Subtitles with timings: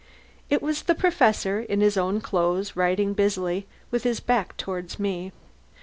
[0.49, 5.31] It was the Professor in his own clothes, writing busily, with his back toward me.